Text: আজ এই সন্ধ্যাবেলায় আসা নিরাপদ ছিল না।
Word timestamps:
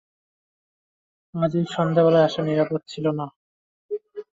আজ 1.33 1.51
এই 1.55 1.65
সন্ধ্যাবেলায় 1.75 2.27
আসা 2.27 2.41
নিরাপদ 2.43 2.81
ছিল 2.87 3.05
না। 3.19 3.25